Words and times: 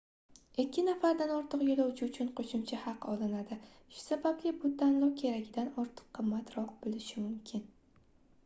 2 0.61 0.83
nafardan 0.85 1.33
ortiq 1.33 1.63
yoʻlovchi 1.67 2.05
uchun 2.07 2.31
qoʻshimcha 2.39 2.79
haq 2.85 3.05
olinadi 3.11 3.57
shu 3.73 4.01
sababli 4.05 4.55
bu 4.63 4.73
tanlov 4.83 5.13
keragidan 5.21 5.71
ortiq 5.85 6.09
qimmatroq 6.19 6.73
boʻlishi 6.87 7.25
mumkin 7.29 7.65